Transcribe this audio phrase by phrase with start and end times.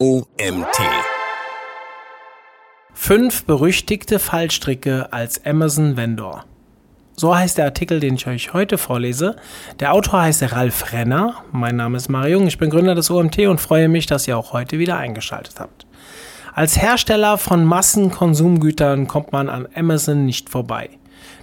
[0.00, 0.78] OMT.
[2.94, 6.44] Fünf berüchtigte Fallstricke als Amazon Vendor.
[7.16, 9.34] So heißt der Artikel, den ich euch heute vorlese.
[9.80, 11.42] Der Autor heißt Ralf Renner.
[11.50, 12.46] Mein Name ist Mario Jung.
[12.46, 15.84] Ich bin Gründer des OMT und freue mich, dass ihr auch heute wieder eingeschaltet habt.
[16.54, 20.90] Als Hersteller von Massenkonsumgütern kommt man an Amazon nicht vorbei.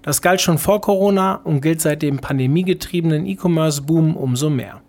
[0.02, 4.82] Das galt schon vor Corona und gilt seit dem pandemiegetriebenen E-Commerce-Boom umso mehr.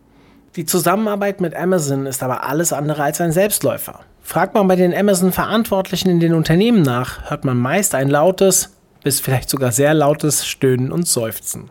[0.57, 4.01] Die Zusammenarbeit mit Amazon ist aber alles andere als ein Selbstläufer.
[4.23, 8.75] Fragt man bei den Amazon-Verantwortlichen in den Unternehmen nach, hört man meist ein lautes,
[9.05, 11.71] bis vielleicht sogar sehr lautes Stöhnen und Seufzen.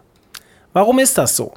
[0.71, 1.55] Warum ist das so?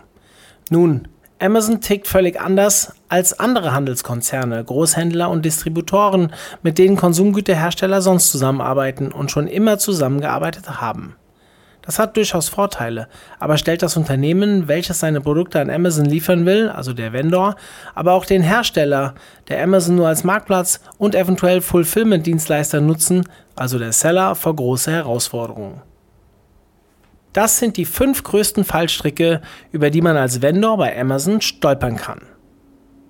[0.70, 1.06] Nun,
[1.38, 6.32] Amazon tickt völlig anders als andere Handelskonzerne, Großhändler und Distributoren,
[6.62, 11.14] mit denen Konsumgüterhersteller sonst zusammenarbeiten und schon immer zusammengearbeitet haben.
[11.88, 16.68] Das hat durchaus Vorteile, aber stellt das Unternehmen, welches seine Produkte an Amazon liefern will,
[16.68, 17.56] also der Vendor,
[17.94, 19.14] aber auch den Hersteller,
[19.48, 23.24] der Amazon nur als Marktplatz und eventuell Fulfillment-Dienstleister nutzen,
[23.56, 25.80] also der Seller, vor große Herausforderungen.
[27.32, 29.40] Das sind die fünf größten Fallstricke,
[29.72, 32.20] über die man als Vendor bei Amazon stolpern kann.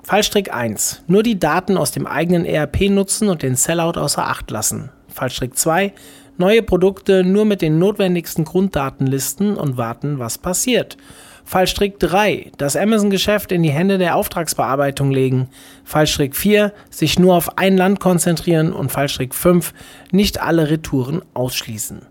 [0.05, 1.03] Fallstrick 1.
[1.09, 4.93] Nur die Daten aus dem eigenen ERP nutzen und den Sellout außer Acht lassen.
[5.09, 5.95] Fallstrick 2
[6.39, 10.97] neue Produkte nur mit den notwendigsten Grunddaten listen und warten, was passiert.
[11.45, 12.53] Fallstrick 3.
[12.59, 15.49] Das Amazon-Geschäft in die Hände der Auftragsbearbeitung legen.
[15.83, 16.75] Fallstrick 4.
[16.91, 18.75] Sich nur auf ein Land konzentrieren.
[18.75, 19.73] Und Fallstrick 5.
[20.13, 22.03] Nicht alle Retouren ausschließen.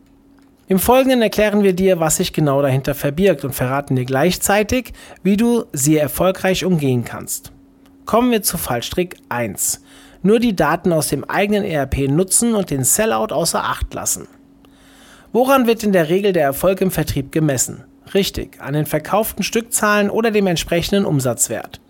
[0.67, 5.37] Im Folgenden erklären wir dir, was sich genau dahinter verbirgt und verraten dir gleichzeitig, wie
[5.37, 7.51] du sie erfolgreich umgehen kannst.
[8.05, 9.83] Kommen wir zu Fallstrick 1
[10.21, 14.27] nur die Daten aus dem eigenen ERP nutzen und den Sellout außer Acht lassen.
[15.33, 17.83] Woran wird in der Regel der Erfolg im Vertrieb gemessen?
[18.13, 21.81] Richtig, an den verkauften Stückzahlen oder dem entsprechenden Umsatzwert.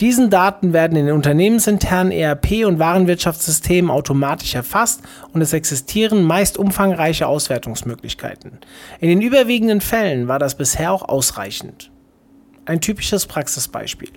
[0.00, 5.02] Diesen Daten werden in den unternehmensinternen ERP- und Warenwirtschaftssystemen automatisch erfasst
[5.32, 8.58] und es existieren meist umfangreiche Auswertungsmöglichkeiten.
[9.00, 11.90] In den überwiegenden Fällen war das bisher auch ausreichend.
[12.68, 14.10] Ein typisches Praxisbeispiel.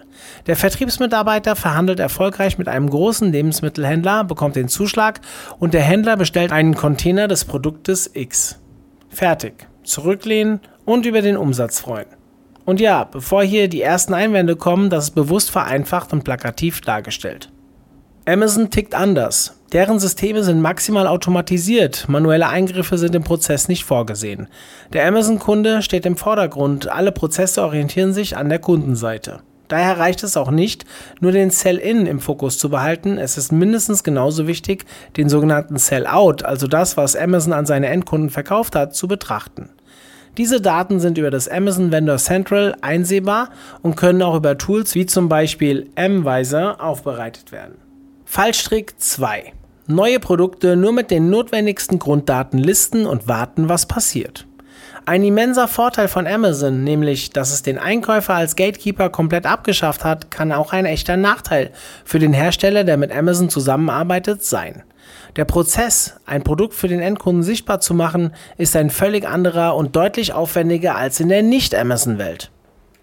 [0.46, 5.22] Der Vertriebsmitarbeiter verhandelt erfolgreich mit einem großen Lebensmittelhändler, bekommt den Zuschlag
[5.58, 8.60] und der Händler bestellt einen Container des Produktes X.
[9.08, 9.54] Fertig.
[9.84, 12.08] Zurücklehnen und über den Umsatz freuen.
[12.66, 17.50] Und ja, bevor hier die ersten Einwände kommen, das ist bewusst vereinfacht und plakativ dargestellt.
[18.26, 19.61] Amazon tickt anders.
[19.72, 24.50] Deren Systeme sind maximal automatisiert, manuelle Eingriffe sind im Prozess nicht vorgesehen.
[24.92, 29.40] Der Amazon-Kunde steht im Vordergrund, alle Prozesse orientieren sich an der Kundenseite.
[29.70, 30.84] Daher reicht es auch nicht,
[31.22, 34.84] nur den Sell-In im Fokus zu behalten, es ist mindestens genauso wichtig,
[35.16, 39.70] den sogenannten Sell-Out, also das, was Amazon an seine Endkunden verkauft hat, zu betrachten.
[40.38, 43.52] Diese Daten sind über das Amazon Vendor Central einsehbar
[43.84, 47.76] und können auch über Tools wie zum Beispiel M-Visor aufbereitet werden.
[48.26, 49.54] Fallstrick 2
[49.94, 54.48] neue Produkte nur mit den notwendigsten Grunddaten listen und warten, was passiert.
[55.06, 60.30] Ein immenser Vorteil von Amazon, nämlich dass es den Einkäufer als Gatekeeper komplett abgeschafft hat,
[60.30, 61.72] kann auch ein echter Nachteil
[62.06, 64.84] für den Hersteller, der mit Amazon zusammenarbeitet, sein.
[65.36, 69.96] Der Prozess, ein Produkt für den Endkunden sichtbar zu machen, ist ein völlig anderer und
[69.96, 72.52] deutlich aufwendiger als in der Nicht-Amazon-Welt.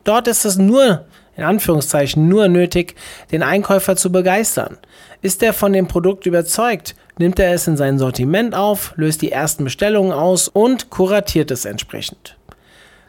[0.05, 1.05] Dort ist es nur
[1.39, 2.97] in Anführungszeichen nur nötig,
[3.33, 4.77] den Einkäufer zu begeistern.
[5.23, 9.33] Ist er von dem Produkt überzeugt, nimmt er es in sein Sortiment auf, löst die
[9.33, 12.37] ersten Bestellungen aus und kuratiert es entsprechend.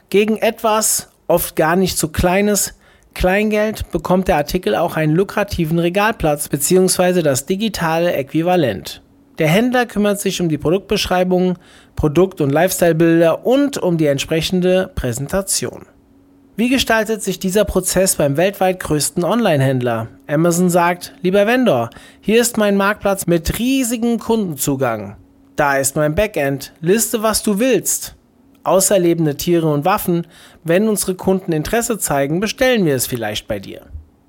[0.10, 2.76] Gegen etwas, oft gar nicht zu kleines,
[3.16, 7.24] Kleingeld bekommt der Artikel auch einen lukrativen Regalplatz bzw.
[7.24, 9.02] das digitale Äquivalent.
[9.40, 11.58] Der Händler kümmert sich um die Produktbeschreibungen,
[11.96, 15.88] Produkt- und Lifestyle-Bilder und um die entsprechende Präsentation.
[16.60, 20.10] Wie gestaltet sich dieser Prozess beim weltweit größten Online-Händler?
[20.28, 21.90] Amazon sagt, lieber Vendor,
[22.20, 25.16] hier ist mein Marktplatz mit riesigem Kundenzugang.
[25.56, 26.74] Da ist mein Backend.
[26.82, 28.18] Liste, was du willst.
[28.66, 30.28] Außer lebende Tiere und Waffen,
[30.66, 33.84] wenn unsere Kunden Interesse zeigen, bestellen wir es vielleicht bei dir.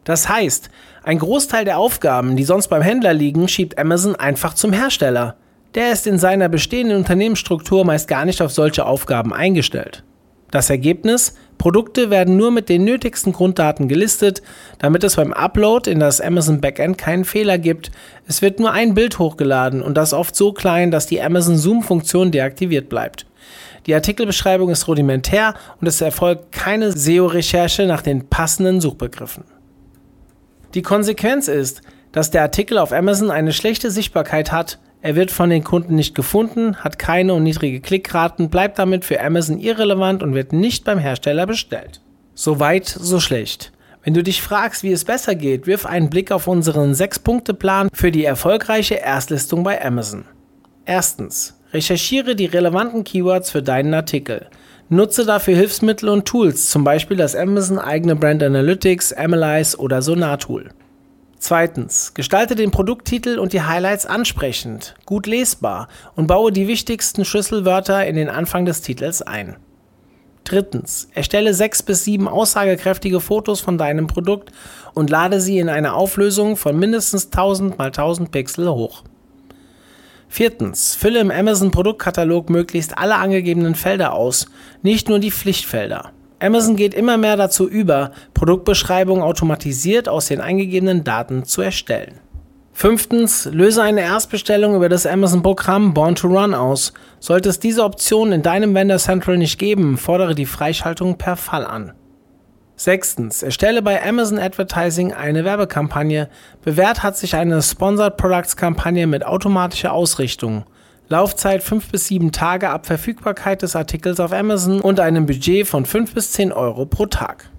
[0.05, 0.71] Das heißt,
[1.03, 5.35] ein Großteil der Aufgaben, die sonst beim Händler liegen, schiebt Amazon einfach zum Hersteller.
[5.75, 10.05] Der ist in seiner bestehenden Unternehmensstruktur meist gar nicht auf solche Aufgaben eingestellt.
[10.53, 11.35] Das Ergebnis?
[11.61, 14.41] Produkte werden nur mit den nötigsten Grunddaten gelistet,
[14.79, 17.91] damit es beim Upload in das Amazon Backend keinen Fehler gibt.
[18.27, 22.31] Es wird nur ein Bild hochgeladen und das oft so klein, dass die Amazon Zoom-Funktion
[22.31, 23.27] deaktiviert bleibt.
[23.85, 25.53] Die Artikelbeschreibung ist rudimentär
[25.83, 29.45] und es erfolgt keine SEO-Recherche nach den passenden Suchbegriffen.
[30.73, 35.49] Die Konsequenz ist, dass der Artikel auf Amazon eine schlechte Sichtbarkeit hat, er wird von
[35.49, 40.35] den Kunden nicht gefunden, hat keine und niedrige Klickraten, bleibt damit für Amazon irrelevant und
[40.35, 42.03] wird nicht beim Hersteller bestellt.
[42.35, 43.73] So weit, so schlecht.
[44.03, 48.11] Wenn du dich fragst, wie es besser geht, wirf einen Blick auf unseren 6-Punkte-Plan für
[48.11, 50.25] die erfolgreiche Erstlistung bei Amazon.
[50.85, 51.57] Erstens.
[51.73, 54.49] Recherchiere die relevanten Keywords für deinen Artikel.
[54.89, 60.39] Nutze dafür Hilfsmittel und Tools, zum Beispiel das Amazon eigene Brand Analytics, Analyze oder Sonar
[60.39, 60.71] Tool.
[61.41, 68.07] Zweitens, gestalte den Produkttitel und die Highlights ansprechend, gut lesbar und baue die wichtigsten Schlüsselwörter
[68.07, 69.57] in den Anfang des Titels ein.
[70.45, 74.53] Drittens, erstelle sechs bis sieben aussagekräftige Fotos von deinem Produkt
[74.93, 79.03] und lade sie in einer Auflösung von mindestens 1000 x 1000 Pixel hoch.
[80.29, 84.47] Viertens, fülle im Amazon Produktkatalog möglichst alle angegebenen Felder aus,
[84.83, 86.13] nicht nur die Pflichtfelder.
[86.41, 92.15] Amazon geht immer mehr dazu über, Produktbeschreibungen automatisiert aus den eingegebenen Daten zu erstellen.
[92.73, 96.95] Fünftens, löse eine Erstbestellung über das Amazon-Programm Born to Run aus.
[97.19, 101.67] Sollte es diese Option in deinem Vendor Central nicht geben, fordere die Freischaltung per Fall
[101.67, 101.93] an.
[102.77, 106.31] Sechstens, erstelle bei Amazon Advertising eine Werbekampagne.
[106.65, 110.65] Bewährt hat sich eine Sponsored Products Kampagne mit automatischer Ausrichtung.
[111.11, 115.85] Laufzeit 5 bis 7 Tage ab Verfügbarkeit des Artikels auf Amazon und einem Budget von
[115.85, 117.51] 5 bis 10 Euro pro Tag.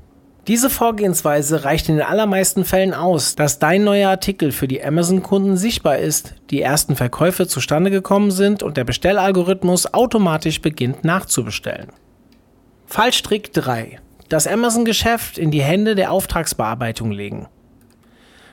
[0.48, 5.58] Diese Vorgehensweise reicht in den allermeisten Fällen aus, dass dein neuer Artikel für die Amazon-Kunden
[5.58, 11.92] sichtbar ist, die ersten Verkäufe zustande gekommen sind und der Bestellalgorithmus automatisch beginnt nachzubestellen.
[12.88, 14.00] Fallstrick 3
[14.32, 17.48] das Amazon-Geschäft in die Hände der Auftragsbearbeitung legen.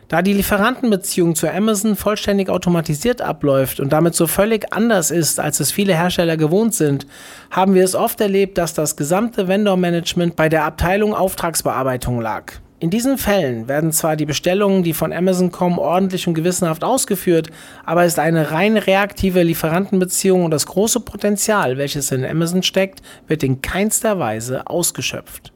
[0.08, 5.60] Da die Lieferantenbeziehung zu Amazon vollständig automatisiert abläuft und damit so völlig anders ist, als
[5.60, 7.06] es viele Hersteller gewohnt sind,
[7.50, 12.54] haben wir es oft erlebt, dass das gesamte Vendor-Management bei der Abteilung Auftragsbearbeitung lag.
[12.80, 17.50] In diesen Fällen werden zwar die Bestellungen, die von Amazon kommen, ordentlich und gewissenhaft ausgeführt,
[17.84, 23.42] aber ist eine rein reaktive Lieferantenbeziehung und das große Potenzial, welches in Amazon steckt, wird
[23.42, 25.52] in keinster Weise ausgeschöpft.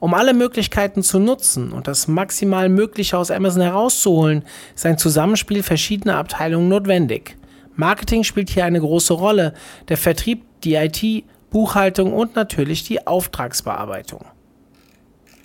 [0.00, 5.62] Um alle Möglichkeiten zu nutzen und das maximal Mögliche aus Amazon herauszuholen, ist ein Zusammenspiel
[5.62, 7.36] verschiedener Abteilungen notwendig.
[7.74, 9.54] Marketing spielt hier eine große Rolle,
[9.88, 14.24] der Vertrieb, die IT, Buchhaltung und natürlich die Auftragsbearbeitung.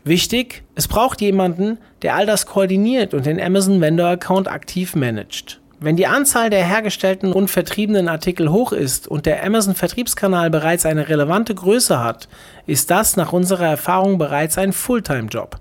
[0.03, 5.61] Wichtig, es braucht jemanden, der all das koordiniert und den Amazon Vendor Account aktiv managt.
[5.79, 11.09] Wenn die Anzahl der hergestellten und vertriebenen Artikel hoch ist und der Amazon-Vertriebskanal bereits eine
[11.09, 12.29] relevante Größe hat,
[12.65, 15.59] ist das nach unserer Erfahrung bereits ein Fulltime-Job.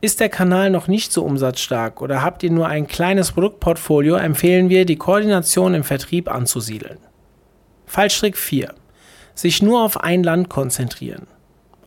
[0.00, 4.68] Ist der Kanal noch nicht so umsatzstark oder habt ihr nur ein kleines Produktportfolio, empfehlen
[4.68, 6.98] wir, die Koordination im Vertrieb anzusiedeln.
[7.86, 8.74] Fallstrick 4.
[9.34, 11.26] Sich nur auf ein Land konzentrieren.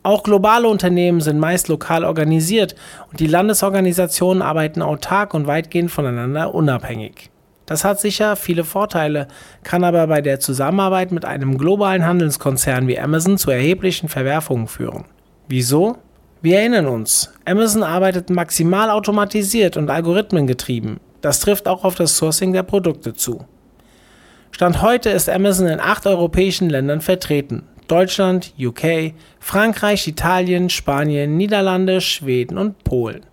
[0.01, 2.75] Auch globale Unternehmen sind meist lokal organisiert
[3.11, 7.29] und die Landesorganisationen arbeiten autark und weitgehend voneinander unabhängig.
[7.67, 9.27] Das hat sicher viele Vorteile,
[9.63, 15.03] kann aber bei der Zusammenarbeit mit einem globalen Handelskonzern wie Amazon zu erheblichen Verwerfungen führen.
[15.49, 15.97] Wieso?
[16.41, 21.01] Wir erinnern uns, Amazon arbeitet maximal automatisiert und algorithmengetrieben.
[21.19, 23.45] Das trifft auch auf das Sourcing der Produkte zu.
[24.51, 27.63] Stand heute ist Amazon in acht europäischen Ländern vertreten.
[27.89, 33.25] Deutschland, UK, Frankreich, Italien, Spanien, Niederlande, Schweden und Polen.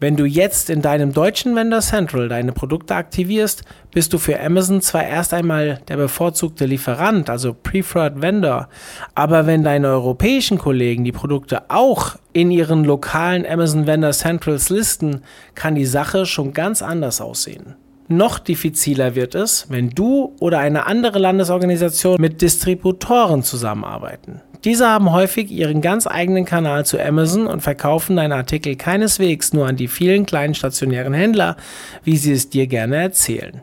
[0.00, 4.80] Wenn du jetzt in deinem deutschen Vendor Central deine Produkte aktivierst, bist du für Amazon
[4.80, 8.68] zwar erst einmal der bevorzugte Lieferant, also Preferred Vendor,
[9.16, 15.22] aber wenn deine europäischen Kollegen die Produkte auch in ihren lokalen Amazon Vendor Centrals listen,
[15.56, 17.74] kann die Sache schon ganz anders aussehen.
[18.06, 24.42] Noch diffiziler wird es, wenn du oder eine andere Landesorganisation mit Distributoren zusammenarbeiten.
[24.64, 29.66] Diese haben häufig ihren ganz eigenen Kanal zu Amazon und verkaufen deine Artikel keineswegs nur
[29.66, 31.56] an die vielen kleinen stationären Händler,
[32.02, 33.62] wie sie es dir gerne erzählen.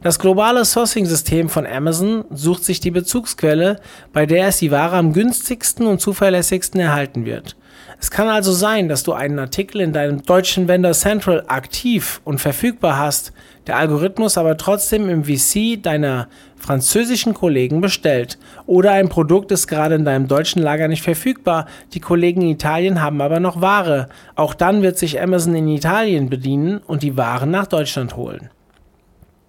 [0.00, 3.80] Das globale Sourcing-System von Amazon sucht sich die Bezugsquelle,
[4.12, 7.56] bei der es die Ware am günstigsten und zuverlässigsten erhalten wird.
[8.00, 12.40] Es kann also sein, dass du einen Artikel in deinem deutschen Vendor Central aktiv und
[12.40, 13.32] verfügbar hast,
[13.66, 18.38] der Algorithmus aber trotzdem im VC deiner französischen Kollegen bestellt.
[18.66, 23.02] Oder ein Produkt ist gerade in deinem deutschen Lager nicht verfügbar, die Kollegen in Italien
[23.02, 24.08] haben aber noch Ware.
[24.36, 28.48] Auch dann wird sich Amazon in Italien bedienen und die Waren nach Deutschland holen.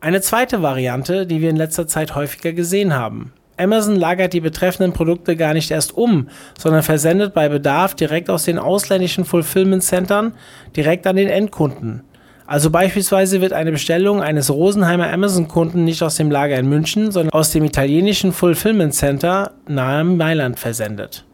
[0.01, 3.33] Eine zweite Variante, die wir in letzter Zeit häufiger gesehen haben.
[3.59, 8.45] Amazon lagert die betreffenden Produkte gar nicht erst um, sondern versendet bei Bedarf direkt aus
[8.45, 10.33] den ausländischen Fulfillment Centern
[10.75, 12.03] direkt an den Endkunden.
[12.47, 17.31] Also beispielsweise wird eine Bestellung eines Rosenheimer Amazon-Kunden nicht aus dem Lager in München, sondern
[17.31, 21.25] aus dem italienischen Fulfillment Center nahe Mailand versendet.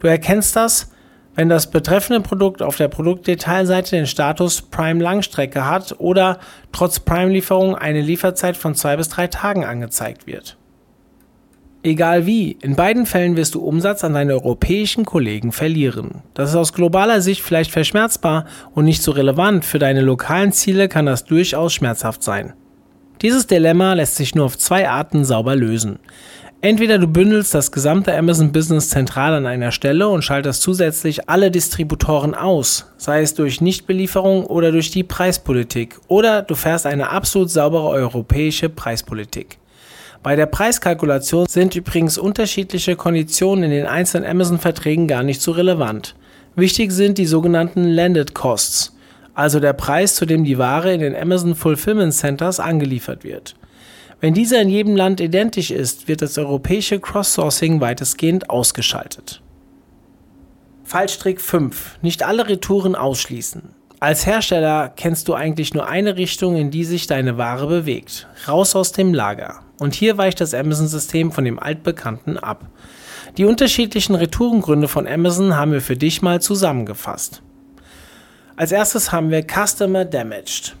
[0.00, 0.90] Du erkennst das,
[1.34, 6.38] wenn das betreffende Produkt auf der Produktdetailseite den Status Prime Langstrecke hat oder
[6.72, 10.58] trotz Prime-Lieferung eine Lieferzeit von zwei bis drei Tagen angezeigt wird.
[11.86, 16.22] Egal wie, in beiden Fällen wirst du Umsatz an deine europäischen Kollegen verlieren.
[16.32, 20.88] Das ist aus globaler Sicht vielleicht verschmerzbar und nicht so relevant, für deine lokalen Ziele
[20.88, 22.54] kann das durchaus schmerzhaft sein.
[23.20, 25.98] Dieses Dilemma lässt sich nur auf zwei Arten sauber lösen.
[26.62, 31.50] Entweder du bündelst das gesamte Amazon Business zentral an einer Stelle und schaltest zusätzlich alle
[31.50, 37.50] Distributoren aus, sei es durch Nichtbelieferung oder durch die Preispolitik, oder du fährst eine absolut
[37.50, 39.58] saubere europäische Preispolitik.
[40.24, 46.16] Bei der Preiskalkulation sind übrigens unterschiedliche Konditionen in den einzelnen Amazon-Verträgen gar nicht so relevant.
[46.56, 48.96] Wichtig sind die sogenannten Landed Costs,
[49.34, 53.54] also der Preis, zu dem die Ware in den Amazon Fulfillment Centers angeliefert wird.
[54.20, 59.42] Wenn dieser in jedem Land identisch ist, wird das europäische Cross-Sourcing weitestgehend ausgeschaltet.
[60.84, 61.98] Fallstrick 5.
[62.00, 63.74] Nicht alle Retouren ausschließen.
[64.00, 68.26] Als Hersteller kennst du eigentlich nur eine Richtung, in die sich deine Ware bewegt.
[68.48, 69.63] Raus aus dem Lager.
[69.78, 72.66] Und hier weicht das Amazon-System von dem altbekannten ab.
[73.36, 77.42] Die unterschiedlichen Retourengründe von Amazon haben wir für dich mal zusammengefasst.
[78.56, 80.76] Als erstes haben wir Customer Damaged.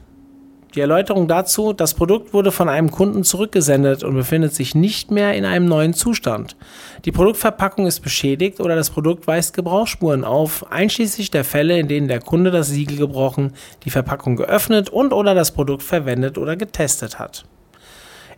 [0.74, 5.34] Die Erläuterung dazu, das Produkt wurde von einem Kunden zurückgesendet und befindet sich nicht mehr
[5.34, 6.56] in einem neuen Zustand.
[7.04, 12.08] Die Produktverpackung ist beschädigt oder das Produkt weist Gebrauchsspuren auf, einschließlich der Fälle, in denen
[12.08, 13.52] der Kunde das Siegel gebrochen,
[13.84, 17.44] die Verpackung geöffnet und oder das Produkt verwendet oder getestet hat.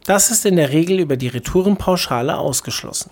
[0.06, 3.10] Das ist in der Regel über die Retourenpauschale ausgeschlossen.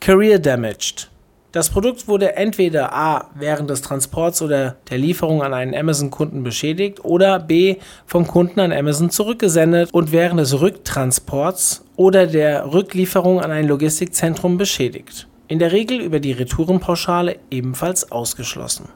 [0.00, 1.10] Career Damaged
[1.54, 3.30] das Produkt wurde entweder a.
[3.36, 7.76] während des Transports oder der Lieferung an einen Amazon-Kunden beschädigt oder b.
[8.06, 14.58] vom Kunden an Amazon zurückgesendet und während des Rücktransports oder der Rücklieferung an ein Logistikzentrum
[14.58, 15.28] beschädigt.
[15.46, 18.88] In der Regel über die Retourenpauschale ebenfalls ausgeschlossen.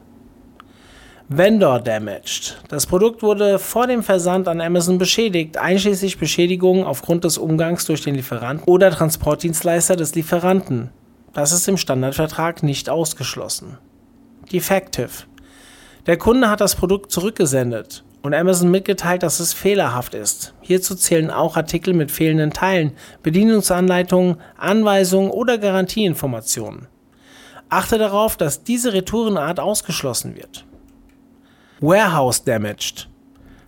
[1.31, 2.57] Vendor Damaged.
[2.69, 8.01] Das Produkt wurde vor dem Versand an Amazon beschädigt, einschließlich Beschädigungen aufgrund des Umgangs durch
[8.01, 10.89] den Lieferanten oder Transportdienstleister des Lieferanten.
[11.33, 13.77] Das ist im Standardvertrag nicht ausgeschlossen.
[14.51, 15.27] Defective.
[16.07, 20.55] Der Kunde hat das Produkt zurückgesendet und Amazon mitgeteilt, dass es fehlerhaft ist.
[20.61, 26.87] Hierzu zählen auch Artikel mit fehlenden Teilen, Bedienungsanleitungen, Anweisungen oder Garantieinformationen.
[27.69, 30.65] Achte darauf, dass diese Retourenart ausgeschlossen wird.
[31.81, 33.07] Warehouse Damaged.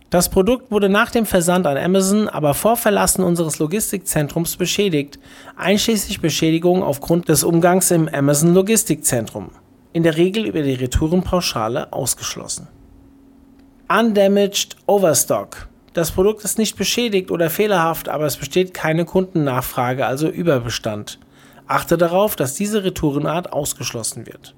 [0.10, 5.18] Das Produkt wurde nach dem Versand an Amazon, aber vor Verlassen unseres Logistikzentrums beschädigt,
[5.56, 9.52] einschließlich Beschädigungen aufgrund des Umgangs im Amazon Logistikzentrum.
[9.94, 12.68] In der Regel über die Retourenpauschale ausgeschlossen.
[13.88, 15.70] Undamaged Overstock.
[15.94, 21.18] Das Produkt ist nicht beschädigt oder fehlerhaft, aber es besteht keine Kundennachfrage, also Überbestand.
[21.68, 24.56] Achte darauf, dass diese Retourenart ausgeschlossen wird.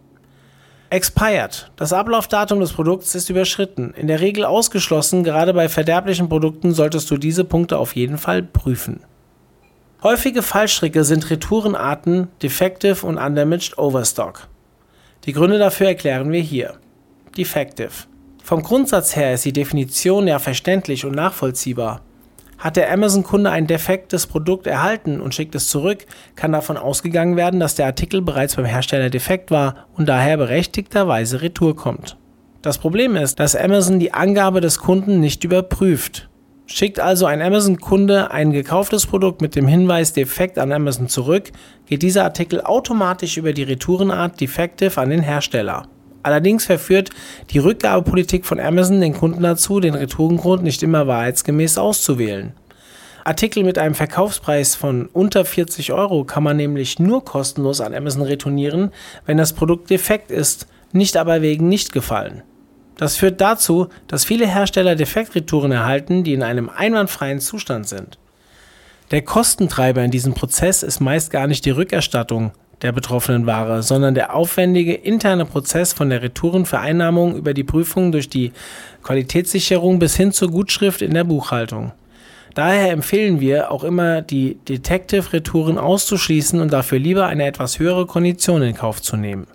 [0.94, 1.72] Expired.
[1.76, 3.96] Das Ablaufdatum des Produkts ist überschritten.
[3.98, 8.44] In der Regel ausgeschlossen, gerade bei verderblichen Produkten solltest du diese Punkte auf jeden Fall
[8.44, 9.00] prüfen.
[10.04, 14.48] Häufige Fallstricke sind Retourenarten Defective und Undamaged Overstock.
[15.24, 16.76] Die Gründe dafür erklären wir hier.
[17.36, 17.90] Defective.
[18.44, 22.02] Vom Grundsatz her ist die Definition ja verständlich und nachvollziehbar.
[22.63, 26.05] Hat der Amazon-Kunde ein defektes Produkt erhalten und schickt es zurück,
[26.38, 31.41] kann davon ausgegangen werden, dass der Artikel bereits beim Hersteller defekt war und daher berechtigterweise
[31.41, 32.15] retour kommt.
[32.62, 36.29] Das Problem ist, dass Amazon die Angabe des Kunden nicht überprüft.
[36.65, 41.51] Schickt also ein Amazon-Kunde ein gekauftes Produkt mit dem Hinweis defekt an Amazon zurück,
[41.86, 45.89] geht dieser Artikel automatisch über die Retourenart Defective an den Hersteller.
[46.24, 47.10] Allerdings verführt
[47.51, 52.53] die Rückgabepolitik von Amazon den Kunden dazu, den Retourengrund nicht immer wahrheitsgemäß auszuwählen.
[53.25, 58.24] Artikel mit einem Verkaufspreis von unter 40 Euro kann man nämlich nur kostenlos an Amazon
[58.24, 58.92] retournieren,
[59.25, 62.44] wenn das Produkt defekt ist, nicht aber wegen nicht gefallen.
[62.98, 68.18] Das führt dazu, dass viele Hersteller Defektretouren erhalten, die in einem einwandfreien Zustand sind.
[69.12, 72.51] Der Kostentreiber in diesem Prozess ist meist gar nicht die Rückerstattung,
[72.84, 78.30] der betroffenen Ware, sondern der aufwendige interne Prozess von der Retourenvereinnahmung über die Prüfung durch
[78.30, 78.52] die
[79.02, 81.94] Qualitätssicherung bis hin zur Gutschrift in der Buchhaltung.
[82.54, 88.62] Daher empfehlen wir auch immer, die Detective-Retouren auszuschließen und dafür lieber eine etwas höhere Kondition
[88.62, 89.48] in Kauf zu nehmen.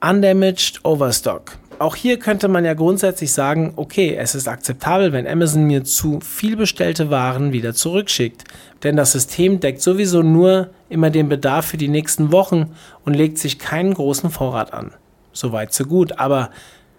[0.00, 1.58] Undamaged Overstock.
[1.78, 6.18] Auch hier könnte man ja grundsätzlich sagen, okay, es ist akzeptabel, wenn Amazon mir zu
[6.20, 8.42] viel bestellte Waren wieder zurückschickt,
[8.82, 13.38] denn das System deckt sowieso nur immer den Bedarf für die nächsten Wochen und legt
[13.38, 14.92] sich keinen großen Vorrat an.
[15.32, 16.50] Soweit so gut, aber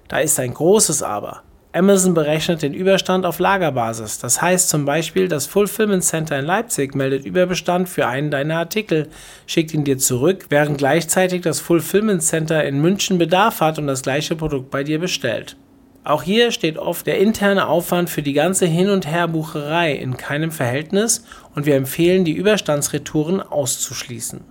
[0.07, 1.43] da ist ein großes Aber.
[1.71, 4.17] Amazon berechnet den Überstand auf Lagerbasis.
[4.17, 9.09] Das heißt zum Beispiel, das Fulfillment Center in Leipzig meldet Überbestand für einen deiner Artikel,
[9.45, 14.01] schickt ihn dir zurück, während gleichzeitig das Fulfillment Center in München Bedarf hat und das
[14.01, 15.57] gleiche Produkt bei dir bestellt.
[16.03, 20.51] Auch hier steht oft der interne Aufwand für die ganze Hin- und Herbucherei in keinem
[20.51, 21.23] Verhältnis
[21.53, 24.41] und wir empfehlen, die Überstandsretouren auszuschließen.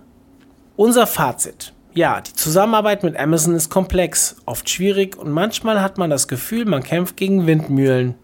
[0.77, 1.73] Unser Fazit.
[1.99, 6.63] Ja, die Zusammenarbeit mit Amazon ist komplex, oft schwierig und manchmal hat man das Gefühl,
[6.63, 8.15] man kämpft gegen Windmühlen.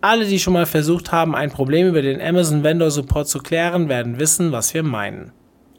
[0.00, 3.88] Alle, die schon mal versucht haben, ein Problem über den Amazon Vendor Support zu klären,
[3.88, 5.30] werden wissen, was wir meinen.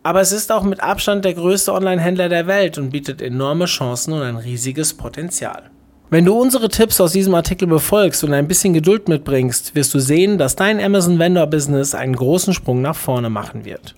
[0.04, 4.14] Aber es ist auch mit Abstand der größte Online-Händler der Welt und bietet enorme Chancen
[4.14, 5.70] und ein riesiges Potenzial.
[6.10, 10.00] Wenn du unsere Tipps aus diesem Artikel befolgst und ein bisschen Geduld mitbringst, wirst du
[10.00, 13.96] sehen, dass dein Amazon Vendor Business einen großen Sprung nach vorne machen wird.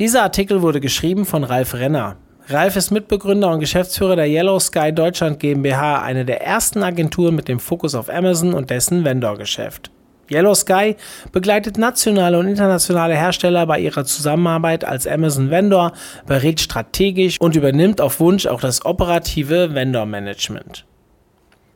[0.00, 2.16] Dieser Artikel wurde geschrieben von Ralf Renner.
[2.50, 7.46] Ralf ist Mitbegründer und Geschäftsführer der Yellow Sky Deutschland GmbH, eine der ersten Agenturen mit
[7.46, 9.92] dem Fokus auf Amazon und dessen Vendor-Geschäft.
[10.32, 10.96] Yellow Sky
[11.30, 15.92] begleitet nationale und internationale Hersteller bei ihrer Zusammenarbeit als Amazon Vendor,
[16.26, 20.86] berät strategisch und übernimmt auf Wunsch auch das operative Vendor Management.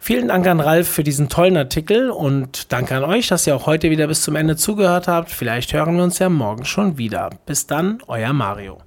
[0.01, 3.67] Vielen Dank an Ralf für diesen tollen Artikel und danke an euch, dass ihr auch
[3.67, 5.31] heute wieder bis zum Ende zugehört habt.
[5.31, 7.31] Vielleicht hören wir uns ja morgen schon wieder.
[7.47, 8.79] Bis dann, euer Mario.